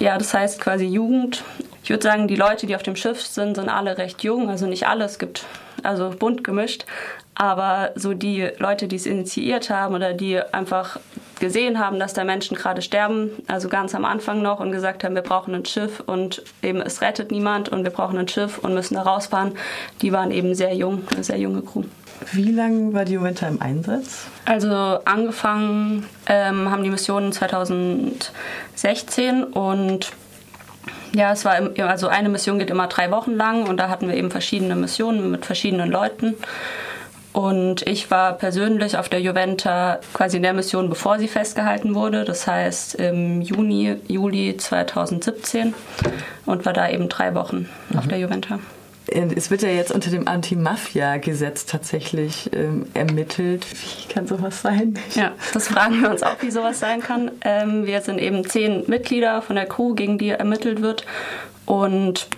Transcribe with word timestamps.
Ja, 0.00 0.16
das 0.16 0.32
heißt 0.32 0.60
quasi 0.60 0.86
Jugend. 0.86 1.44
Ich 1.84 1.90
würde 1.90 2.02
sagen, 2.02 2.26
die 2.26 2.36
Leute, 2.36 2.66
die 2.66 2.74
auf 2.74 2.82
dem 2.82 2.96
Schiff 2.96 3.20
sind, 3.20 3.56
sind 3.56 3.68
alle 3.68 3.98
recht 3.98 4.22
jung. 4.22 4.48
Also 4.48 4.66
nicht 4.66 4.88
alle, 4.88 5.04
es 5.04 5.18
gibt 5.18 5.44
also 5.82 6.10
bunt 6.18 6.42
gemischt. 6.42 6.86
Aber 7.34 7.90
so 7.96 8.14
die 8.14 8.48
Leute, 8.58 8.88
die 8.88 8.96
es 8.96 9.04
initiiert 9.04 9.68
haben 9.68 9.94
oder 9.94 10.14
die 10.14 10.40
einfach 10.52 10.98
gesehen 11.38 11.78
haben, 11.78 11.98
dass 11.98 12.14
da 12.14 12.24
Menschen 12.24 12.56
gerade 12.56 12.80
sterben, 12.80 13.30
also 13.46 13.68
ganz 13.68 13.94
am 13.94 14.06
Anfang 14.06 14.40
noch 14.40 14.60
und 14.60 14.72
gesagt 14.72 15.04
haben, 15.04 15.14
wir 15.14 15.22
brauchen 15.22 15.54
ein 15.54 15.64
Schiff 15.66 16.00
und 16.04 16.42
eben 16.62 16.80
es 16.80 17.02
rettet 17.02 17.30
niemand 17.30 17.68
und 17.68 17.84
wir 17.84 17.90
brauchen 17.90 18.18
ein 18.18 18.28
Schiff 18.28 18.58
und 18.58 18.74
müssen 18.74 18.94
da 18.94 19.02
rausfahren, 19.02 19.52
die 20.02 20.12
waren 20.12 20.30
eben 20.30 20.54
sehr 20.54 20.74
jung, 20.74 21.06
eine 21.12 21.24
sehr 21.24 21.38
junge 21.38 21.62
Crew. 21.62 21.84
Wie 22.32 22.52
lange 22.52 22.92
war 22.92 23.04
die 23.04 23.14
Juventa 23.14 23.48
im 23.48 23.62
Einsatz? 23.62 24.26
Also 24.44 25.00
angefangen 25.04 26.06
ähm, 26.26 26.70
haben 26.70 26.82
die 26.82 26.90
Missionen 26.90 27.32
2016 27.32 29.44
und 29.44 30.12
ja, 31.12 31.32
es 31.32 31.44
war 31.44 31.56
also 31.88 32.08
eine 32.08 32.28
Mission 32.28 32.58
geht 32.58 32.70
immer 32.70 32.86
drei 32.86 33.10
Wochen 33.10 33.32
lang 33.32 33.66
und 33.66 33.78
da 33.78 33.88
hatten 33.88 34.08
wir 34.08 34.14
eben 34.14 34.30
verschiedene 34.30 34.76
Missionen 34.76 35.30
mit 35.30 35.44
verschiedenen 35.44 35.90
Leuten. 35.90 36.34
Und 37.32 37.86
ich 37.86 38.10
war 38.10 38.32
persönlich 38.32 38.96
auf 38.96 39.08
der 39.08 39.20
Juventa 39.20 40.00
quasi 40.14 40.38
in 40.38 40.42
der 40.42 40.52
Mission, 40.52 40.88
bevor 40.88 41.18
sie 41.18 41.28
festgehalten 41.28 41.94
wurde. 41.94 42.24
Das 42.24 42.46
heißt 42.46 42.96
im 42.96 43.40
Juni, 43.40 43.96
Juli 44.08 44.56
2017 44.56 45.74
und 46.46 46.66
war 46.66 46.72
da 46.72 46.88
eben 46.88 47.08
drei 47.08 47.34
Wochen 47.34 47.68
mhm. 47.88 47.98
auf 47.98 48.08
der 48.08 48.18
Juventa. 48.18 48.58
Es 49.10 49.50
wird 49.50 49.62
ja 49.62 49.68
jetzt 49.68 49.90
unter 49.90 50.10
dem 50.10 50.28
Anti-Mafia-Gesetz 50.28 51.66
tatsächlich 51.66 52.50
ähm, 52.52 52.86
ermittelt. 52.94 53.66
Wie 53.70 54.12
kann 54.12 54.26
sowas 54.26 54.62
sein? 54.62 54.94
Ja, 55.14 55.32
das 55.52 55.68
fragen 55.68 56.00
wir 56.00 56.10
uns 56.10 56.22
auch, 56.22 56.40
wie 56.40 56.50
sowas 56.50 56.78
sein 56.78 57.00
kann. 57.00 57.30
Ähm, 57.42 57.86
wir 57.86 58.00
sind 58.02 58.20
eben 58.20 58.48
zehn 58.48 58.84
Mitglieder 58.86 59.42
von 59.42 59.56
der 59.56 59.66
Crew, 59.66 59.94
gegen 59.94 60.18
die 60.18 60.30
ermittelt 60.30 60.80
wird. 60.80 61.04
Und 61.66 62.28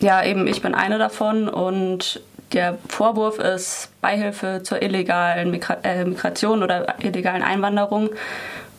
ja, 0.00 0.24
eben 0.24 0.46
ich 0.46 0.62
bin 0.62 0.74
eine 0.74 0.98
davon 0.98 1.48
und 1.48 2.22
der 2.52 2.78
Vorwurf 2.88 3.38
ist 3.38 3.90
Beihilfe 4.00 4.62
zur 4.62 4.80
illegalen 4.82 5.50
Migra 5.50 5.78
äh, 5.82 6.04
Migration 6.04 6.62
oder 6.62 6.94
illegalen 7.00 7.42
Einwanderung. 7.42 8.10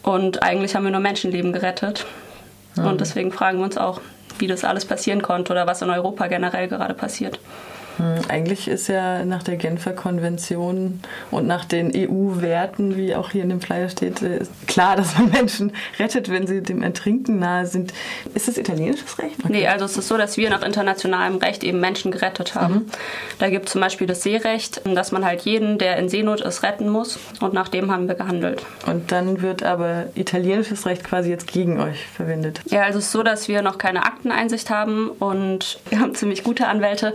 Und 0.01 0.43
eigentlich 0.43 0.75
haben 0.75 0.83
wir 0.83 0.91
nur 0.91 1.01
Menschenleben 1.01 1.53
gerettet. 1.53 2.05
Mhm. 2.75 2.85
Und 2.85 3.01
deswegen 3.01 3.31
fragen 3.31 3.59
wir 3.59 3.65
uns 3.65 3.77
auch, 3.77 4.01
wie 4.37 4.47
das 4.47 4.63
alles 4.63 4.85
passieren 4.85 5.21
konnte 5.21 5.51
oder 5.53 5.67
was 5.67 5.81
in 5.81 5.89
Europa 5.89 6.27
generell 6.27 6.67
gerade 6.67 6.93
passiert. 6.93 7.39
Hm, 7.99 8.21
eigentlich 8.29 8.67
ist 8.69 8.87
ja 8.87 9.25
nach 9.25 9.43
der 9.43 9.57
Genfer 9.57 9.91
Konvention 9.91 11.01
und 11.31 11.45
nach 11.45 11.65
den 11.65 11.91
EU-Werten, 11.93 12.95
wie 12.95 13.13
auch 13.13 13.31
hier 13.31 13.43
in 13.43 13.49
dem 13.49 13.59
Flyer 13.61 13.89
steht, 13.89 14.21
äh, 14.21 14.39
klar, 14.67 14.95
dass 14.95 15.17
man 15.17 15.29
Menschen 15.29 15.73
rettet, 15.99 16.29
wenn 16.29 16.47
sie 16.47 16.63
dem 16.63 16.81
Ertrinken 16.81 17.39
nahe 17.39 17.65
sind. 17.65 17.93
Ist 18.33 18.47
das 18.47 18.57
italienisches 18.57 19.19
Recht? 19.19 19.35
Okay. 19.43 19.51
Nee, 19.51 19.67
also 19.67 19.83
es 19.83 19.97
ist 19.97 20.07
so, 20.07 20.17
dass 20.17 20.37
wir 20.37 20.49
nach 20.49 20.61
internationalem 20.61 21.37
Recht 21.37 21.63
eben 21.63 21.81
Menschen 21.81 22.11
gerettet 22.11 22.55
haben. 22.55 22.73
Mhm. 22.73 22.85
Da 23.37 23.49
gibt 23.49 23.65
es 23.65 23.73
zum 23.73 23.81
Beispiel 23.81 24.07
das 24.07 24.23
Seerecht, 24.23 24.81
dass 24.85 25.11
man 25.11 25.25
halt 25.25 25.41
jeden, 25.41 25.77
der 25.77 25.97
in 25.97 26.07
Seenot 26.07 26.39
ist, 26.39 26.63
retten 26.63 26.89
muss. 26.89 27.19
Und 27.41 27.53
nach 27.53 27.67
dem 27.67 27.91
haben 27.91 28.07
wir 28.07 28.15
gehandelt. 28.15 28.65
Und 28.85 29.11
dann 29.11 29.41
wird 29.41 29.63
aber 29.63 30.05
italienisches 30.15 30.85
Recht 30.85 31.03
quasi 31.03 31.29
jetzt 31.29 31.51
gegen 31.51 31.81
euch 31.81 32.05
verwendet. 32.07 32.61
Ja, 32.67 32.83
also 32.83 32.99
es 32.99 33.05
ist 33.05 33.11
so, 33.11 33.23
dass 33.23 33.49
wir 33.49 33.61
noch 33.61 33.77
keine 33.77 34.05
Akteneinsicht 34.05 34.69
haben 34.69 35.09
und 35.09 35.79
wir 35.89 35.99
haben 35.99 36.15
ziemlich 36.15 36.43
gute 36.45 36.67
Anwälte 36.67 37.13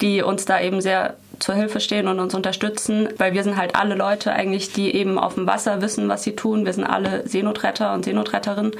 die 0.00 0.22
uns 0.22 0.44
da 0.44 0.60
eben 0.60 0.80
sehr 0.80 1.14
zur 1.38 1.54
Hilfe 1.54 1.80
stehen 1.80 2.06
und 2.06 2.20
uns 2.20 2.34
unterstützen, 2.34 3.08
weil 3.16 3.32
wir 3.32 3.42
sind 3.42 3.56
halt 3.56 3.74
alle 3.74 3.94
Leute 3.94 4.32
eigentlich, 4.32 4.72
die 4.72 4.94
eben 4.94 5.18
auf 5.18 5.34
dem 5.34 5.46
Wasser 5.46 5.80
wissen, 5.80 6.08
was 6.08 6.22
sie 6.22 6.36
tun. 6.36 6.66
Wir 6.66 6.72
sind 6.72 6.84
alle 6.84 7.26
Seenotretter 7.26 7.94
und 7.94 8.04
Seenotretterinnen. 8.04 8.72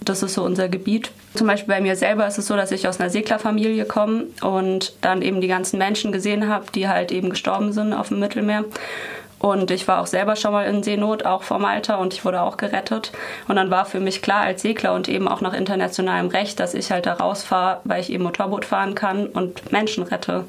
Das 0.00 0.22
ist 0.22 0.34
so 0.34 0.44
unser 0.44 0.68
Gebiet. 0.68 1.10
Zum 1.34 1.46
Beispiel 1.46 1.74
bei 1.74 1.80
mir 1.80 1.96
selber 1.96 2.26
ist 2.26 2.38
es 2.38 2.46
so, 2.46 2.54
dass 2.54 2.70
ich 2.70 2.86
aus 2.86 3.00
einer 3.00 3.10
Seglerfamilie 3.10 3.86
komme 3.86 4.24
und 4.42 4.92
dann 5.00 5.22
eben 5.22 5.40
die 5.40 5.48
ganzen 5.48 5.78
Menschen 5.78 6.12
gesehen 6.12 6.48
habe, 6.48 6.66
die 6.74 6.88
halt 6.88 7.10
eben 7.10 7.30
gestorben 7.30 7.72
sind 7.72 7.92
auf 7.92 8.08
dem 8.08 8.20
Mittelmeer. 8.20 8.64
Und 9.38 9.70
ich 9.70 9.86
war 9.86 10.00
auch 10.00 10.06
selber 10.06 10.34
schon 10.34 10.52
mal 10.52 10.66
in 10.66 10.82
Seenot, 10.82 11.26
auch 11.26 11.42
vor 11.42 11.58
Malta, 11.58 11.96
und 11.96 12.14
ich 12.14 12.24
wurde 12.24 12.40
auch 12.40 12.56
gerettet. 12.56 13.12
Und 13.48 13.56
dann 13.56 13.70
war 13.70 13.84
für 13.84 14.00
mich 14.00 14.22
klar 14.22 14.40
als 14.40 14.62
Segler 14.62 14.94
und 14.94 15.08
eben 15.08 15.28
auch 15.28 15.40
nach 15.42 15.52
internationalem 15.52 16.28
Recht, 16.28 16.58
dass 16.58 16.72
ich 16.74 16.90
halt 16.90 17.06
da 17.06 17.14
rausfahre, 17.14 17.80
weil 17.84 18.00
ich 18.00 18.10
eben 18.10 18.24
Motorboot 18.24 18.64
fahren 18.64 18.94
kann 18.94 19.26
und 19.26 19.70
Menschen 19.72 20.04
rette. 20.04 20.44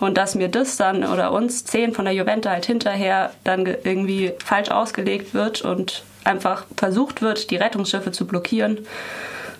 Und 0.00 0.18
dass 0.18 0.34
mir 0.34 0.48
das 0.48 0.76
dann 0.76 1.04
oder 1.04 1.32
uns 1.32 1.64
zehn 1.64 1.92
von 1.92 2.04
der 2.04 2.14
Juventa 2.14 2.50
halt 2.50 2.66
hinterher 2.66 3.30
dann 3.44 3.64
irgendwie 3.64 4.32
falsch 4.44 4.70
ausgelegt 4.70 5.34
wird 5.34 5.62
und 5.62 6.02
einfach 6.24 6.64
versucht 6.76 7.22
wird, 7.22 7.50
die 7.50 7.56
Rettungsschiffe 7.56 8.12
zu 8.12 8.26
blockieren 8.26 8.86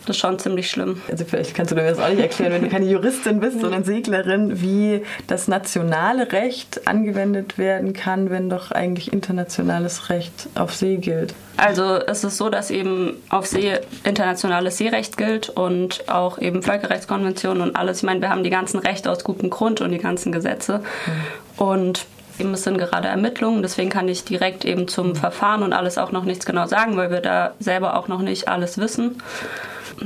das 0.06 0.16
ist 0.16 0.20
schon 0.20 0.38
ziemlich 0.38 0.70
schlimm. 0.70 1.00
Also 1.10 1.24
vielleicht 1.24 1.54
kannst 1.54 1.72
du 1.72 1.76
mir 1.76 1.84
das 1.84 1.98
auch 1.98 2.08
nicht 2.08 2.20
erklären, 2.20 2.52
wenn 2.52 2.62
du 2.62 2.68
keine 2.68 2.86
Juristin 2.86 3.40
bist, 3.40 3.60
sondern 3.60 3.84
Seglerin, 3.84 4.60
wie 4.60 5.02
das 5.26 5.48
nationale 5.48 6.32
Recht 6.32 6.86
angewendet 6.86 7.58
werden 7.58 7.92
kann, 7.92 8.30
wenn 8.30 8.48
doch 8.48 8.70
eigentlich 8.70 9.12
internationales 9.12 10.10
Recht 10.10 10.48
auf 10.54 10.74
See 10.74 10.96
gilt. 10.96 11.34
Also 11.56 11.96
es 12.06 12.24
ist 12.24 12.38
so, 12.38 12.48
dass 12.48 12.70
eben 12.70 13.16
auf 13.28 13.46
See 13.46 13.78
internationales 14.04 14.78
Seerecht 14.78 15.16
gilt 15.16 15.48
und 15.48 16.08
auch 16.08 16.38
eben 16.38 16.62
Völkerrechtskonventionen 16.62 17.62
und 17.62 17.76
alles. 17.76 17.98
Ich 17.98 18.02
meine, 18.04 18.20
wir 18.20 18.30
haben 18.30 18.42
die 18.42 18.50
ganzen 18.50 18.78
Rechte 18.78 19.10
aus 19.10 19.22
gutem 19.22 19.50
Grund 19.50 19.80
und 19.80 19.90
die 19.90 19.98
ganzen 19.98 20.32
Gesetze. 20.32 20.78
Mhm. 20.78 21.62
Und 21.64 22.06
Eben, 22.42 22.54
es 22.54 22.64
sind 22.64 22.76
gerade 22.76 23.06
Ermittlungen, 23.06 23.62
deswegen 23.62 23.88
kann 23.88 24.08
ich 24.08 24.24
direkt 24.24 24.64
eben 24.64 24.88
zum 24.88 25.14
Verfahren 25.14 25.62
und 25.62 25.72
alles 25.72 25.96
auch 25.96 26.10
noch 26.10 26.24
nichts 26.24 26.44
genau 26.44 26.66
sagen, 26.66 26.96
weil 26.96 27.12
wir 27.12 27.20
da 27.20 27.52
selber 27.60 27.96
auch 27.96 28.08
noch 28.08 28.20
nicht 28.20 28.48
alles 28.48 28.78
wissen. 28.78 29.22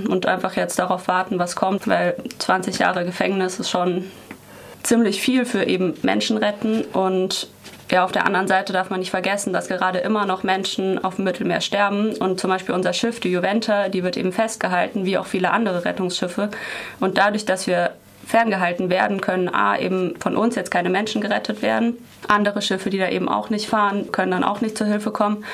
Und 0.07 0.27
einfach 0.27 0.55
jetzt 0.55 0.79
darauf 0.79 1.09
warten, 1.09 1.39
was 1.39 1.57
kommt, 1.57 1.89
weil 1.89 2.15
20 2.39 2.79
Jahre 2.79 3.07
Gefängnis 3.07 3.59
ist 3.59 3.71
schon 3.71 4.05
ziemlich 4.83 5.23
viel 5.23 5.47
für 5.47 5.65
eben 5.65 5.95
Menschen 6.03 6.37
retten. 6.37 6.83
Und 6.93 7.49
ja, 7.91 8.05
auf 8.05 8.13
der 8.13 8.27
anderen 8.27 8.49
Seite 8.49 8.75
darf 8.75 8.91
man 8.91 9.01
nicht 9.01 9.13
vergessen, 9.13 9.55
dass 9.55 9.69
gerade 9.69 10.01
immer 10.01 10.27
noch 10.27 10.43
Menschen 10.43 11.03
auf 11.03 11.17
dem 11.17 11.25
Mittelmeer 11.25 11.63
sterben. 11.63 12.17
Und 12.17 12.39
zum 12.39 12.51
Beispiel 12.51 12.75
unser 12.75 12.93
Schiff, 12.93 13.19
die 13.19 13.31
Juventa, 13.31 13.89
die 13.89 14.05
wird 14.05 14.19
eben 14.19 14.33
festgehalten, 14.33 15.07
wie 15.07 15.17
auch 15.17 15.25
viele 15.25 15.53
andere 15.53 15.87
Rettungsschiffe. 15.87 16.51
Und 17.01 17.17
dadurch, 17.17 17.47
dass 17.47 17.67
wir 17.67 17.93
ferngehalten 18.27 18.91
werden, 18.91 19.21
können 19.21 19.49
A, 19.49 19.79
eben 19.79 20.15
von 20.19 20.37
uns 20.37 20.57
jetzt 20.57 20.71
keine 20.71 20.91
Menschen 20.91 21.21
gerettet 21.21 21.63
werden. 21.63 21.97
Andere 22.29 22.61
Schiffe, 22.61 22.91
die 22.91 22.99
da 22.99 23.09
eben 23.09 23.29
auch 23.29 23.51
nicht 23.51 23.69
fahren, 23.69 24.11
können 24.13 24.33
dann 24.33 24.45
auch 24.45 24.61
nicht 24.61 24.77
zur 24.77 24.87
Hilfe 24.87 25.13
kommen. 25.13 25.45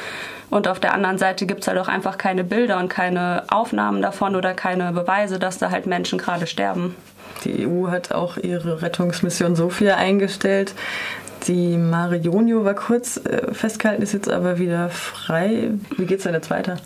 Und 0.50 0.69
auf 0.69 0.81
der 0.81 0.94
anderen 0.94 1.19
Seite 1.19 1.47
gibt 1.47 1.62
es 1.62 1.69
halt 1.69 1.78
auch 1.78 1.88
einfach 1.88 2.19
keine 2.19 2.44
Bilder 2.44 2.78
und 2.78 2.88
keine 2.88 3.44
Aufnahmen 3.49 4.03
davon 4.03 4.37
oder 4.37 4.55
keine 4.55 4.93
Beweise, 4.93 5.38
dass 5.38 5.59
da 5.59 5.71
halt 5.71 5.87
Menschen 5.87 6.19
gerade 6.19 6.47
sterben. 6.47 6.97
Die 7.44 7.66
EU 7.66 7.88
hat 7.88 8.12
auch 8.12 8.37
ihre 8.37 8.83
Rettungsmission 8.83 9.56
Sophia 9.56 9.97
eingestellt. 9.97 10.75
Die 11.47 11.77
Mare 11.77 12.16
Jonio 12.16 12.65
war 12.65 12.75
kurz 12.75 13.16
äh, 13.16 13.53
festgehalten, 13.53 14.03
ist 14.03 14.12
jetzt 14.12 14.31
aber 14.31 14.59
wieder 14.59 14.91
frei. 14.91 15.71
Wie 15.97 16.06
geht 16.06 16.19
es 16.19 16.25
denn 16.25 16.34
jetzt 16.34 16.50
weiter? 16.50 16.77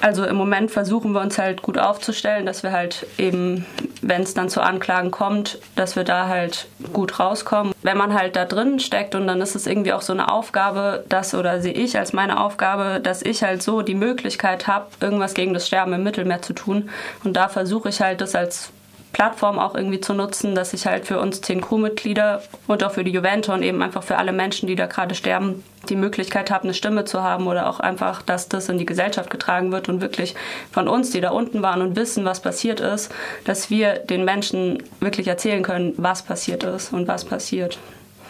Also 0.00 0.24
im 0.24 0.36
Moment 0.36 0.70
versuchen 0.70 1.12
wir 1.12 1.20
uns 1.20 1.38
halt 1.38 1.62
gut 1.62 1.78
aufzustellen, 1.78 2.44
dass 2.44 2.62
wir 2.62 2.72
halt 2.72 3.06
eben, 3.16 3.64
wenn 4.08 4.22
es 4.22 4.34
dann 4.34 4.48
zu 4.48 4.60
Anklagen 4.60 5.10
kommt, 5.10 5.58
dass 5.76 5.96
wir 5.96 6.04
da 6.04 6.28
halt 6.28 6.68
gut 6.92 7.18
rauskommen. 7.18 7.72
Wenn 7.82 7.96
man 7.96 8.14
halt 8.14 8.36
da 8.36 8.44
drin 8.44 8.78
steckt 8.78 9.14
und 9.14 9.26
dann 9.26 9.40
ist 9.40 9.54
es 9.54 9.66
irgendwie 9.66 9.92
auch 9.92 10.02
so 10.02 10.12
eine 10.12 10.30
Aufgabe, 10.30 11.04
dass 11.08 11.34
oder 11.34 11.60
sehe 11.60 11.72
ich 11.72 11.98
als 11.98 12.12
meine 12.12 12.40
Aufgabe, 12.40 13.00
dass 13.00 13.22
ich 13.22 13.42
halt 13.42 13.62
so 13.62 13.82
die 13.82 13.94
Möglichkeit 13.94 14.66
habe, 14.66 14.86
irgendwas 15.00 15.34
gegen 15.34 15.54
das 15.54 15.66
Sterben 15.66 15.92
im 15.94 16.02
Mittelmeer 16.02 16.42
zu 16.42 16.52
tun. 16.52 16.90
Und 17.24 17.34
da 17.34 17.48
versuche 17.48 17.88
ich 17.88 18.00
halt 18.00 18.20
das 18.20 18.34
als 18.34 18.70
Plattform 19.14 19.58
auch 19.58 19.74
irgendwie 19.74 20.00
zu 20.00 20.12
nutzen, 20.12 20.54
dass 20.54 20.74
ich 20.74 20.86
halt 20.86 21.06
für 21.06 21.18
uns 21.20 21.40
zehn 21.40 21.60
Crewmitglieder 21.60 22.42
und 22.66 22.84
auch 22.84 22.90
für 22.90 23.04
die 23.04 23.12
Juvente 23.12 23.52
und 23.52 23.62
eben 23.62 23.80
einfach 23.80 24.02
für 24.02 24.18
alle 24.18 24.32
Menschen, 24.32 24.66
die 24.66 24.74
da 24.74 24.86
gerade 24.86 25.14
sterben, 25.14 25.64
die 25.88 25.96
Möglichkeit 25.96 26.50
habe, 26.50 26.64
eine 26.64 26.74
Stimme 26.74 27.04
zu 27.04 27.22
haben 27.22 27.46
oder 27.46 27.70
auch 27.70 27.78
einfach, 27.78 28.22
dass 28.22 28.48
das 28.48 28.68
in 28.68 28.76
die 28.76 28.86
Gesellschaft 28.86 29.30
getragen 29.30 29.70
wird 29.70 29.88
und 29.88 30.00
wirklich 30.00 30.34
von 30.72 30.88
uns, 30.88 31.10
die 31.10 31.20
da 31.20 31.30
unten 31.30 31.62
waren 31.62 31.80
und 31.80 31.96
wissen, 31.96 32.24
was 32.24 32.40
passiert 32.40 32.80
ist, 32.80 33.14
dass 33.44 33.70
wir 33.70 33.94
den 33.94 34.24
Menschen 34.24 34.82
wirklich 35.00 35.28
erzählen 35.28 35.62
können, 35.62 35.94
was 35.96 36.22
passiert 36.22 36.64
ist 36.64 36.92
und 36.92 37.06
was 37.06 37.24
passiert. 37.24 37.78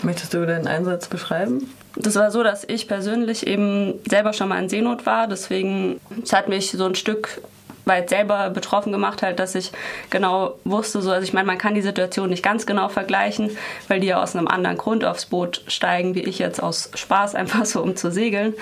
Möchtest 0.03 0.35
du 0.35 0.45
deinen 0.45 0.67
Einsatz 0.67 1.09
beschreiben? 1.09 1.73
Das 1.97 2.17
war 2.17 2.31
so, 2.31 2.43
dass 2.43 2.65
ich 2.69 2.89
persönlich 2.89 3.47
eben 3.47 3.95
selber 4.07 4.35
schon 4.35 4.49
mal 4.49 4.63
in 4.63 4.69
Seenot 4.69 5.07
war. 5.07 5.29
Deswegen 5.29 5.99
es 6.23 6.33
hat 6.35 6.49
mich 6.49 6.73
so 6.73 6.85
ein 6.85 6.95
Stück 6.95 7.41
weit 7.85 8.09
selber 8.09 8.51
betroffen 8.51 8.93
gemacht 8.93 9.23
halt, 9.23 9.39
dass 9.39 9.55
ich 9.55 9.73
genau 10.11 10.55
wusste, 10.65 11.03
so, 11.03 11.11
also 11.11 11.23
ich 11.23 11.33
meine, 11.33 11.47
man 11.47 11.59
kann 11.59 11.75
die 11.75 11.83
Situation 11.83 12.31
nicht 12.31 12.43
ganz 12.43 12.67
genau 12.67 12.89
vergleichen, 12.89 13.51
weil 13.89 14.01
die 14.01 14.07
ja 14.07 14.23
aus 14.23 14.35
einem 14.35 14.49
anderen 14.49 14.79
Grund 14.79 15.05
aufs 15.05 15.27
Boot 15.27 15.63
steigen, 15.67 16.15
wie 16.15 16.23
ich 16.23 16.39
jetzt 16.39 16.63
aus 16.63 16.91
Spaß 16.95 17.35
einfach 17.35 17.67
so, 17.67 17.83
um 17.83 17.97
zu 17.97 18.11
segeln. 18.11 18.55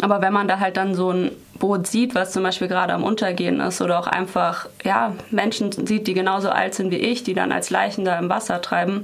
Aber 0.00 0.20
wenn 0.22 0.32
man 0.32 0.48
da 0.48 0.60
halt 0.60 0.76
dann 0.76 0.94
so 0.94 1.10
ein 1.10 1.30
Boot 1.58 1.86
sieht, 1.86 2.14
was 2.14 2.32
zum 2.32 2.42
Beispiel 2.42 2.68
gerade 2.68 2.92
am 2.92 3.04
Untergehen 3.04 3.60
ist 3.60 3.80
oder 3.80 3.98
auch 3.98 4.06
einfach, 4.06 4.68
ja, 4.82 5.12
Menschen 5.30 5.72
sieht, 5.86 6.06
die 6.06 6.14
genauso 6.14 6.50
alt 6.50 6.74
sind 6.74 6.90
wie 6.90 6.96
ich, 6.96 7.22
die 7.22 7.34
dann 7.34 7.52
als 7.52 7.70
Leichen 7.70 8.04
da 8.04 8.18
im 8.18 8.28
Wasser 8.28 8.60
treiben, 8.60 9.02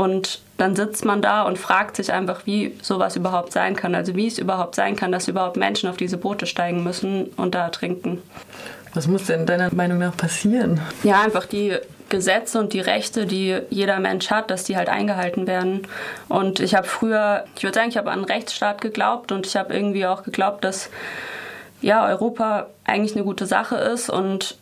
und 0.00 0.40
dann 0.56 0.76
sitzt 0.76 1.04
man 1.04 1.20
da 1.20 1.42
und 1.42 1.58
fragt 1.58 1.96
sich 1.96 2.10
einfach, 2.10 2.46
wie 2.46 2.74
sowas 2.80 3.16
überhaupt 3.16 3.52
sein 3.52 3.76
kann. 3.76 3.94
Also 3.94 4.16
wie 4.16 4.28
es 4.28 4.38
überhaupt 4.38 4.74
sein 4.74 4.96
kann, 4.96 5.12
dass 5.12 5.28
überhaupt 5.28 5.58
Menschen 5.58 5.90
auf 5.90 5.98
diese 5.98 6.16
Boote 6.16 6.46
steigen 6.46 6.82
müssen 6.82 7.26
und 7.36 7.54
da 7.54 7.64
ertrinken. 7.64 8.22
Was 8.94 9.08
muss 9.08 9.26
denn 9.26 9.44
deiner 9.44 9.70
Meinung 9.74 9.98
nach 9.98 10.16
passieren? 10.16 10.80
Ja, 11.02 11.20
einfach 11.20 11.44
die 11.44 11.76
Gesetze 12.08 12.58
und 12.58 12.72
die 12.72 12.80
Rechte, 12.80 13.26
die 13.26 13.58
jeder 13.68 14.00
Mensch 14.00 14.30
hat, 14.30 14.50
dass 14.50 14.64
die 14.64 14.78
halt 14.78 14.88
eingehalten 14.88 15.46
werden. 15.46 15.86
Und 16.30 16.60
ich 16.60 16.74
habe 16.74 16.86
früher, 16.86 17.44
ich 17.54 17.62
würde 17.62 17.74
sagen, 17.74 17.90
ich 17.90 17.98
habe 17.98 18.10
an 18.10 18.20
einen 18.20 18.24
Rechtsstaat 18.24 18.80
geglaubt 18.80 19.32
und 19.32 19.46
ich 19.46 19.54
habe 19.54 19.74
irgendwie 19.74 20.06
auch 20.06 20.22
geglaubt, 20.22 20.64
dass 20.64 20.88
ja, 21.82 22.06
Europa 22.06 22.68
eigentlich 22.86 23.14
eine 23.16 23.24
gute 23.24 23.44
Sache 23.44 23.76
ist 23.76 24.08
und 24.08 24.56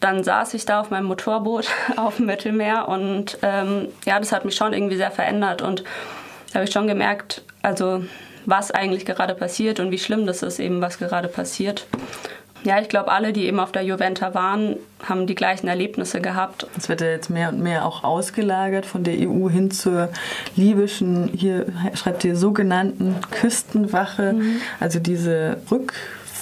dann 0.00 0.22
saß 0.22 0.54
ich 0.54 0.64
da 0.64 0.80
auf 0.80 0.90
meinem 0.90 1.06
Motorboot 1.06 1.68
auf 1.96 2.16
dem 2.16 2.26
Mittelmeer 2.26 2.88
und 2.88 3.38
ähm, 3.42 3.88
ja, 4.04 4.18
das 4.18 4.32
hat 4.32 4.44
mich 4.44 4.54
schon 4.54 4.72
irgendwie 4.72 4.96
sehr 4.96 5.10
verändert 5.10 5.62
und 5.62 5.84
da 6.48 6.54
habe 6.54 6.64
ich 6.64 6.72
schon 6.72 6.86
gemerkt, 6.86 7.42
also 7.62 8.04
was 8.46 8.70
eigentlich 8.70 9.04
gerade 9.04 9.34
passiert 9.34 9.80
und 9.80 9.90
wie 9.90 9.98
schlimm 9.98 10.26
das 10.26 10.42
ist 10.42 10.58
eben, 10.58 10.80
was 10.80 10.98
gerade 10.98 11.28
passiert. 11.28 11.86
Ja, 12.64 12.80
ich 12.80 12.88
glaube, 12.88 13.12
alle, 13.12 13.32
die 13.32 13.46
eben 13.46 13.60
auf 13.60 13.70
der 13.70 13.82
Juventa 13.82 14.34
waren, 14.34 14.76
haben 15.06 15.26
die 15.26 15.34
gleichen 15.34 15.68
Erlebnisse 15.68 16.20
gehabt. 16.20 16.66
Es 16.76 16.88
wird 16.88 17.00
ja 17.00 17.08
jetzt 17.08 17.30
mehr 17.30 17.50
und 17.50 17.60
mehr 17.60 17.84
auch 17.84 18.02
ausgelagert 18.02 18.84
von 18.84 19.04
der 19.04 19.14
EU 19.14 19.48
hin 19.48 19.70
zur 19.70 20.08
libyschen, 20.56 21.28
hier 21.28 21.66
schreibt 21.94 22.24
ihr 22.24 22.36
sogenannten 22.36 23.16
Küstenwache. 23.30 24.32
Mhm. 24.32 24.60
Also 24.80 24.98
diese 24.98 25.58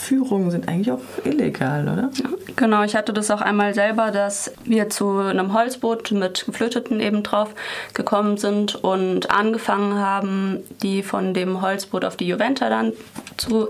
Rückführungen 0.07 0.51
sind 0.51 0.69
eigentlich 0.69 0.93
auch 0.93 1.01
illegal, 1.25 1.83
oder? 1.83 2.11
Genau, 2.55 2.83
ich 2.85 2.95
hatte 2.95 3.13
das 3.13 3.31
auch 3.31 3.41
einmal 3.41 3.75
selber, 3.75 4.11
dass 4.11 4.53
wir 4.65 4.89
zu 4.89 5.19
einem 5.19 5.53
Holzboot 5.53 6.13
mit 6.13 6.47
Geflüchteten 6.47 7.01
eben 7.01 7.23
drauf 7.23 7.51
gekommen 7.93 8.37
sind 8.37 8.77
und 8.77 9.31
angefangen 9.31 9.99
haben, 9.99 10.63
die 10.83 11.03
von 11.03 11.35
dem 11.35 11.61
Holzboot 11.61 12.05
auf 12.05 12.17
die 12.17 12.29
Juventa 12.29 12.69
dann 12.69 12.93
zu 13.37 13.69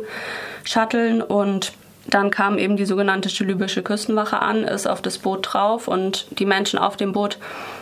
shutteln 0.65 1.23
und 1.23 1.73
dann 2.09 2.31
kam 2.31 2.59
eben 2.59 2.77
die 2.77 2.85
sogenannte 2.85 3.29
libysche 3.45 3.83
Küstenwache 3.83 4.41
an, 4.41 4.65
ist 4.65 4.87
auf 4.87 5.03
das 5.03 5.19
Boot 5.19 5.49
drauf 5.53 5.89
und 5.89 6.27
die 6.39 6.47
Menschen 6.47 6.79
auf 6.79 6.97
dem 6.97 7.13
Boot, 7.13 7.39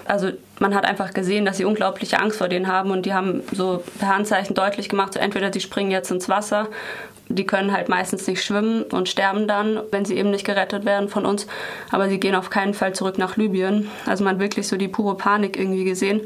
also 0.06 0.30
man 0.58 0.74
hat 0.74 0.84
einfach 0.84 1.12
gesehen, 1.12 1.44
dass 1.44 1.56
sie 1.56 1.64
unglaubliche 1.64 2.18
Angst 2.18 2.38
vor 2.38 2.48
denen 2.48 2.68
haben 2.68 2.90
und 2.90 3.06
die 3.06 3.14
haben 3.14 3.42
so 3.52 3.82
per 3.98 4.08
Handzeichen 4.08 4.54
deutlich 4.54 4.88
gemacht, 4.88 5.14
so 5.14 5.20
entweder 5.20 5.52
sie 5.52 5.60
springen 5.60 5.90
jetzt 5.90 6.10
ins 6.10 6.28
Wasser, 6.28 6.68
die 7.28 7.46
können 7.46 7.72
halt 7.72 7.88
meistens 7.88 8.26
nicht 8.26 8.42
schwimmen 8.42 8.82
und 8.84 9.08
sterben 9.08 9.48
dann, 9.48 9.80
wenn 9.90 10.04
sie 10.04 10.16
eben 10.16 10.30
nicht 10.30 10.44
gerettet 10.44 10.84
werden 10.84 11.08
von 11.08 11.24
uns, 11.26 11.46
aber 11.90 12.08
sie 12.08 12.20
gehen 12.20 12.34
auf 12.34 12.50
keinen 12.50 12.74
Fall 12.74 12.94
zurück 12.94 13.18
nach 13.18 13.36
Libyen. 13.36 13.90
Also 14.06 14.24
man 14.24 14.34
hat 14.34 14.40
wirklich 14.40 14.68
so 14.68 14.76
die 14.76 14.88
pure 14.88 15.16
Panik 15.16 15.58
irgendwie 15.58 15.84
gesehen 15.84 16.20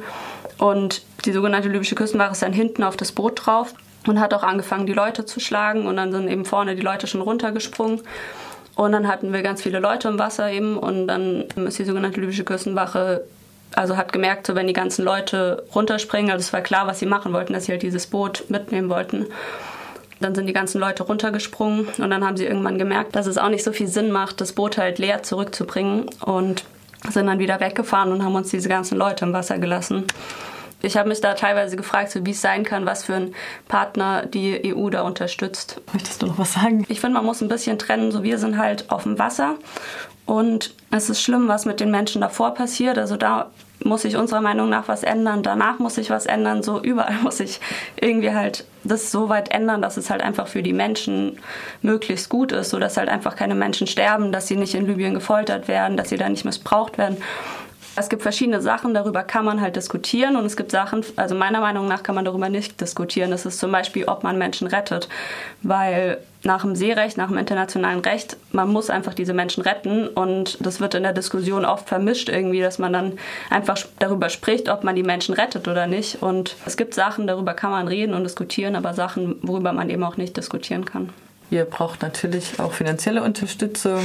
und 0.59 1.03
die 1.25 1.33
sogenannte 1.33 1.69
libysche 1.69 1.95
Küstenwache 1.95 2.33
ist 2.33 2.43
dann 2.43 2.53
hinten 2.53 2.83
auf 2.83 2.97
das 2.97 3.13
Boot 3.13 3.47
drauf 3.47 3.75
und 4.09 4.21
hat 4.21 4.35
auch 4.35 4.43
angefangen, 4.43 4.87
die 4.87 4.93
Leute 4.93 5.25
zu 5.25 5.41
schlagen. 5.41 5.87
Und 5.87 5.97
dann 5.97 6.13
sind 6.13 6.29
eben 6.29 6.45
vorne 6.45 6.75
die 6.75 6.83
Leute 6.83 7.07
schon 7.07 7.21
runtergesprungen. 7.21 8.01
Und 8.75 8.93
dann 8.93 9.09
hatten 9.09 9.33
wir 9.33 9.43
ganz 9.43 9.63
viele 9.63 9.81
Leute 9.81 10.09
im 10.09 10.19
Wasser 10.19 10.51
eben. 10.51 10.77
Und 10.77 11.09
dann 11.09 11.45
ist 11.67 11.79
die 11.79 11.85
sogenannte 11.85 12.21
libysche 12.21 12.45
Küstenwache, 12.45 13.25
also 13.75 13.97
hat 13.97 14.13
gemerkt, 14.13 14.47
so 14.47 14.55
wenn 14.55 14.67
die 14.67 14.73
ganzen 14.73 15.05
Leute 15.05 15.65
runterspringen, 15.75 16.31
also 16.31 16.43
es 16.43 16.53
war 16.53 16.63
klar, 16.63 16.87
was 16.87 17.01
sie 17.01 17.07
machen 17.07 17.33
wollten, 17.33 17.53
dass 17.53 17.67
sie 17.67 17.73
halt 17.73 17.83
dieses 17.83 18.07
Boot 18.07 18.45
mitnehmen 18.49 18.89
wollten. 18.89 19.27
Dann 20.21 20.35
sind 20.35 20.47
die 20.47 20.53
ganzen 20.53 20.81
Leute 20.81 21.05
runtergesprungen 21.05 21.87
und 21.99 22.11
dann 22.11 22.25
haben 22.25 22.37
sie 22.37 22.47
irgendwann 22.47 22.79
gemerkt, 22.79 23.15
dass 23.15 23.27
es 23.27 23.39
auch 23.39 23.51
nicht 23.51 23.63
so 23.63 23.73
viel 23.73 23.87
Sinn 23.87 24.11
macht, 24.11 24.41
das 24.41 24.53
Boot 24.53 24.77
halt 24.77 24.99
leer 24.99 25.23
zurückzubringen 25.23 26.07
und 26.25 26.65
sind 27.09 27.27
dann 27.27 27.39
wieder 27.39 27.61
weggefahren 27.61 28.11
und 28.11 28.25
haben 28.25 28.35
uns 28.35 28.51
diese 28.51 28.69
ganzen 28.69 28.99
Leute 28.99 29.25
im 29.25 29.33
Wasser 29.33 29.59
gelassen 29.59 30.07
ich 30.81 30.97
habe 30.97 31.09
mich 31.09 31.21
da 31.21 31.35
teilweise 31.35 31.77
gefragt, 31.77 32.11
so 32.11 32.25
wie 32.25 32.31
es 32.31 32.41
sein 32.41 32.65
kann, 32.65 32.87
was 32.87 33.05
für 33.05 33.15
ein 33.15 33.35
Partner 33.67 34.27
die 34.27 34.75
EU 34.75 34.91
da 34.91 35.03
unterstützt. 35.03 35.81
Möchtest 35.93 36.23
du 36.23 36.27
noch 36.27 36.39
was 36.39 36.53
sagen? 36.53 36.85
Ich 36.89 37.01
finde, 37.01 37.15
man 37.15 37.27
muss 37.27 37.41
ein 37.41 37.49
bisschen 37.49 37.79
trennen. 37.79 38.13
So, 38.13 38.23
wir 38.23 38.39
sind 38.39 38.59
halt 38.59 38.91
auf 38.91 39.03
dem 39.03 39.19
Wasser 39.19 39.57
und 40.27 40.75
es 40.91 41.11
ist 41.11 41.23
schlimm, 41.23 41.49
was 41.49 41.65
mit 41.65 41.81
den 41.81 41.91
Menschen 41.91 42.21
davor 42.21 42.55
passiert. 42.55 42.99
Also 42.99 43.17
da 43.17 43.51
muss 43.85 44.03
sich 44.03 44.17
unserer 44.17 44.41
Meinung 44.41 44.69
nach 44.69 44.89
was 44.89 45.03
ändern. 45.03 45.43
Danach 45.43 45.79
muss 45.79 45.97
sich 45.97 46.11
was 46.11 46.27
ändern. 46.27 46.63
So 46.63 46.81
überall 46.81 47.17
muss 47.23 47.39
sich 47.39 47.61
irgendwie 48.01 48.33
halt 48.33 48.65
das 48.85 49.11
so 49.11 49.29
weit 49.29 49.51
ändern, 49.51 49.83
dass 49.83 49.97
es 49.97 50.11
halt 50.11 50.23
einfach 50.23 50.47
für 50.47 50.63
die 50.63 50.73
Menschen 50.73 51.39
möglichst 51.83 52.29
gut 52.29 52.53
ist, 52.53 52.71
so 52.71 52.79
dass 52.79 52.97
halt 52.97 53.09
einfach 53.09 53.37
keine 53.37 53.55
Menschen 53.55 53.87
sterben, 53.87 54.31
dass 54.31 54.47
sie 54.47 54.57
nicht 54.57 54.75
in 54.75 54.87
Libyen 54.87 55.15
gefoltert 55.15 55.67
werden, 55.67 55.97
dass 55.97 56.09
sie 56.09 56.17
da 56.17 56.29
nicht 56.29 56.45
missbraucht 56.45 56.99
werden. 56.99 57.17
Es 57.99 58.09
gibt 58.09 58.23
verschiedene 58.23 58.61
Sachen, 58.61 58.95
darüber 58.95 59.25
kann 59.25 59.45
man 59.45 59.61
halt 59.61 59.75
diskutieren 59.75 60.37
und 60.37 60.45
es 60.45 60.57
gibt 60.57 60.71
Sachen, 60.71 61.05
also 61.17 61.35
meiner 61.35 61.61
Meinung 61.61 61.89
nach 61.89 62.05
kann 62.05 62.15
man 62.15 62.25
darüber 62.25 62.49
nicht 62.49 62.81
diskutieren. 62.81 63.33
Das 63.33 63.45
ist 63.45 63.59
zum 63.59 63.73
Beispiel, 63.73 64.05
ob 64.05 64.23
man 64.23 64.39
Menschen 64.39 64.69
rettet, 64.69 65.09
weil 65.63 66.19
nach 66.45 66.63
dem 66.63 66.77
Seerecht, 66.77 67.17
nach 67.17 67.27
dem 67.27 67.39
internationalen 67.39 67.99
Recht, 67.99 68.37
man 68.53 68.69
muss 68.69 68.89
einfach 68.89 69.15
diese 69.15 69.35
Menschen 69.35 69.65
retten 69.65 70.07
und 70.07 70.65
das 70.65 70.79
wird 70.79 70.95
in 70.95 71.03
der 71.03 71.13
Diskussion 71.13 71.65
oft 71.65 71.89
vermischt 71.89 72.29
irgendwie, 72.29 72.61
dass 72.61 72.79
man 72.79 72.93
dann 72.93 73.19
einfach 73.51 73.77
darüber 73.99 74.29
spricht, 74.29 74.69
ob 74.69 74.85
man 74.85 74.95
die 74.95 75.03
Menschen 75.03 75.35
rettet 75.35 75.67
oder 75.67 75.89
nicht. 75.89 76.23
Und 76.23 76.55
es 76.67 76.77
gibt 76.77 76.95
Sachen, 76.95 77.27
darüber 77.27 77.55
kann 77.55 77.73
man 77.73 77.89
reden 77.89 78.15
und 78.15 78.23
diskutieren, 78.23 78.77
aber 78.77 78.95
Sachen, 78.95 79.41
worüber 79.43 79.73
man 79.73 79.91
eben 79.91 80.05
auch 80.05 80.17
nicht 80.17 80.37
diskutieren 80.37 80.85
kann. 80.85 81.09
Ihr 81.51 81.65
braucht 81.65 82.03
natürlich 82.03 82.61
auch 82.61 82.75
finanzielle 82.75 83.25
Unterstützung. 83.25 84.01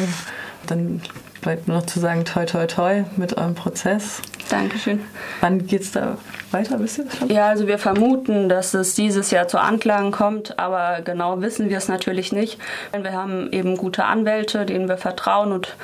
Dann 0.66 1.02
bleibt 1.44 1.68
nur 1.68 1.78
noch 1.78 1.86
zu 1.86 2.00
sagen, 2.00 2.26
toi, 2.26 2.46
toi, 2.46 2.66
toi 2.66 3.04
mit 3.18 3.38
eurem 3.38 3.54
Prozess. 3.54 4.22
Dankeschön. 4.50 5.02
Wann 5.42 5.68
geht 5.68 5.82
es 5.82 5.92
da 5.92 6.18
weiter, 6.52 6.80
wisst 6.80 7.00
ihr 7.00 7.06
schon? 7.12 7.30
Ja, 7.30 7.50
also 7.50 7.68
wir 7.68 7.78
vermuten, 7.78 8.50
dass 8.50 8.74
es 8.74 8.96
dieses 8.96 9.30
Jahr 9.30 9.48
zu 9.48 9.60
Anklagen 9.60 10.12
kommt, 10.12 10.58
aber 10.58 11.02
genau 11.02 11.42
wissen 11.42 11.70
wir 11.70 11.78
es 11.78 11.88
natürlich 11.88 12.32
nicht. 12.32 12.58
Wir 13.00 13.14
haben 13.14 13.52
eben 13.52 13.78
gute 13.78 14.06
Anwälte, 14.06 14.66
denen 14.66 14.90
wir 14.90 14.98
vertrauen 14.98 15.52
und 15.52 15.76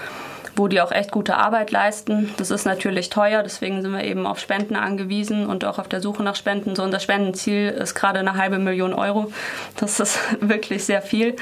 wo 0.56 0.68
die 0.68 0.82
auch 0.82 0.92
echt 0.92 1.12
gute 1.12 1.38
Arbeit 1.38 1.72
leisten. 1.72 2.34
Das 2.38 2.52
ist 2.52 2.66
natürlich 2.66 3.10
teuer, 3.10 3.44
deswegen 3.44 3.82
sind 3.82 3.92
wir 3.94 4.04
eben 4.04 4.26
auf 4.26 4.40
Spenden 4.40 4.76
angewiesen 4.76 5.48
und 5.48 5.64
auch 5.66 5.80
auf 5.80 5.88
der 5.88 6.02
Suche 6.02 6.24
nach 6.24 6.36
Spenden. 6.36 6.76
So 6.76 6.84
unser 6.84 7.00
Spendenziel 7.00 7.70
ist 7.70 7.96
gerade 7.96 8.20
eine 8.20 8.36
halbe 8.36 8.60
Million 8.60 8.94
Euro. 8.94 9.32
Das 9.78 10.00
ist 10.00 10.20
wirklich 10.42 10.84
sehr 10.84 11.02
viel. 11.02 11.36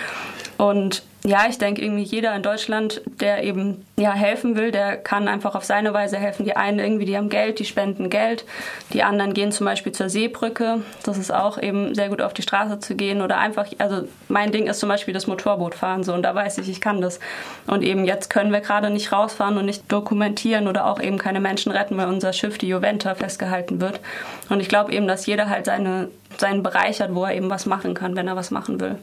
Und 0.57 1.03
ja, 1.27 1.45
ich 1.49 1.57
denke 1.57 1.81
irgendwie 1.81 2.03
jeder 2.03 2.33
in 2.35 2.41
Deutschland, 2.41 3.01
der 3.19 3.43
eben 3.43 3.85
ja 3.99 4.13
helfen 4.13 4.55
will, 4.55 4.71
der 4.71 4.95
kann 4.95 5.27
einfach 5.27 5.55
auf 5.55 5.65
seine 5.65 5.93
Weise 5.93 6.17
helfen. 6.17 6.45
Die 6.45 6.55
einen 6.55 6.79
irgendwie, 6.79 7.03
die 7.03 7.17
haben 7.17 7.27
Geld, 7.27 7.59
die 7.59 7.65
spenden 7.65 8.09
Geld. 8.09 8.45
Die 8.93 9.03
anderen 9.03 9.33
gehen 9.33 9.51
zum 9.51 9.65
Beispiel 9.65 9.91
zur 9.91 10.07
Seebrücke. 10.07 10.81
Das 11.03 11.17
ist 11.17 11.31
auch 11.31 11.61
eben 11.61 11.93
sehr 11.95 12.07
gut 12.07 12.21
auf 12.21 12.33
die 12.33 12.43
Straße 12.43 12.79
zu 12.79 12.95
gehen 12.95 13.21
oder 13.21 13.39
einfach, 13.39 13.67
also 13.77 14.07
mein 14.29 14.53
Ding 14.53 14.67
ist 14.67 14.79
zum 14.79 14.87
Beispiel 14.87 15.13
das 15.13 15.27
Motorbootfahren 15.27 16.03
so 16.03 16.13
und 16.13 16.23
da 16.23 16.33
weiß 16.33 16.59
ich, 16.59 16.69
ich 16.69 16.79
kann 16.79 17.01
das. 17.01 17.19
Und 17.65 17.83
eben 17.83 18.05
jetzt 18.05 18.29
können 18.29 18.53
wir 18.53 18.61
gerade 18.61 18.89
nicht 18.89 19.11
rausfahren 19.11 19.57
und 19.57 19.65
nicht 19.65 19.91
dokumentieren 19.91 20.69
oder 20.69 20.85
auch 20.85 21.01
eben 21.01 21.17
keine 21.17 21.41
Menschen 21.41 21.73
retten, 21.73 21.97
weil 21.97 22.07
unser 22.07 22.31
Schiff, 22.31 22.57
die 22.57 22.69
Juventa, 22.69 23.15
festgehalten 23.15 23.81
wird. 23.81 23.99
Und 24.47 24.61
ich 24.61 24.69
glaube 24.69 24.93
eben, 24.93 25.07
dass 25.07 25.25
jeder 25.25 25.49
halt 25.49 25.65
seine, 25.65 26.07
seinen 26.37 26.63
Bereich 26.63 27.01
hat, 27.01 27.15
wo 27.15 27.23
er 27.23 27.35
eben 27.35 27.49
was 27.49 27.65
machen 27.65 27.93
kann, 27.93 28.15
wenn 28.15 28.27
er 28.27 28.35
was 28.35 28.51
machen 28.51 28.79
will. 28.79 28.95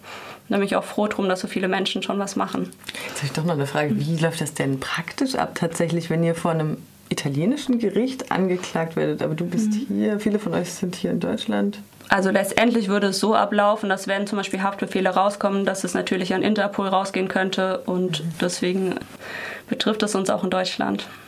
Da 0.49 0.57
bin 0.57 0.67
ich 0.67 0.77
auch 0.77 0.85
froh 0.85 1.07
drum, 1.07 1.29
dass 1.29 1.41
so 1.41 1.49
viele 1.49 1.69
Menschen 1.69 2.03
schon 2.03 2.19
was 2.19 2.37
machen. 2.37 2.71
Jetzt 3.09 3.19
habe 3.19 3.27
ich 3.27 3.33
doch 3.33 3.45
noch 3.45 3.55
eine 3.55 3.67
Frage. 3.67 3.99
Wie 3.99 4.17
läuft 4.17 4.41
das 4.41 4.55
denn 4.55 4.79
praktisch 4.79 5.35
ab, 5.35 5.55
tatsächlich, 5.55 6.11
wenn 6.11 6.23
ihr 6.23 6.35
vor 6.35 6.51
einem 6.51 6.77
italienischen 7.09 7.79
Gericht 7.79 8.31
angeklagt 8.31 8.97
werdet? 8.97 9.23
Aber 9.23 9.35
du 9.35 9.47
bist 9.47 9.73
mhm. 9.73 9.87
hier, 9.89 10.21
viele 10.21 10.39
von 10.39 10.55
euch 10.55 10.73
sind 10.73 10.97
hier 10.97 11.11
in 11.11 11.21
Deutschland. 11.21 11.79
Also 12.11 12.31
letztendlich 12.31 12.89
würde 12.89 13.09
es 13.09 13.21
so 13.21 13.35
ablaufen, 13.35 13.89
dass 13.89 14.07
wenn 14.07 14.27
zum 14.27 14.37
Beispiel 14.37 14.63
Haftbefehle 14.63 15.09
rauskommen, 15.09 15.65
dass 15.65 15.85
es 15.85 15.95
natürlich 15.95 16.35
an 16.35 16.43
Interpol 16.43 16.87
rausgehen 16.89 17.29
könnte 17.29 17.79
und 17.87 18.23
mhm. 18.23 18.33
deswegen 18.41 18.95
betrifft 19.69 20.03
es 20.03 20.15
uns 20.15 20.29
auch 20.29 20.45
in 20.45 20.51
Deutschland. 20.51 21.07